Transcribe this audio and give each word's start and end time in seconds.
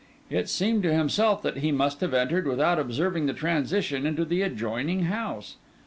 It 0.31 0.49
seemed 0.49 0.81
to 0.81 0.91
himself 0.91 1.43
that 1.43 1.57
he 1.57 1.71
must 1.71 2.01
have 2.01 2.11
entered, 2.11 2.47
without 2.47 2.79
observing 2.79 3.27
the 3.27 3.35
transition, 3.35 4.03
into 4.07 4.25
the 4.25 4.41
adjoining 4.41 5.03
house. 5.03 5.57